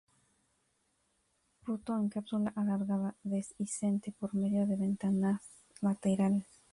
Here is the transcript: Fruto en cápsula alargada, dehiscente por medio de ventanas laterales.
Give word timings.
Fruto 1.61 1.95
en 1.95 2.09
cápsula 2.09 2.51
alargada, 2.55 3.13
dehiscente 3.21 4.11
por 4.11 4.33
medio 4.33 4.65
de 4.65 4.75
ventanas 4.75 5.43
laterales. 5.79 6.47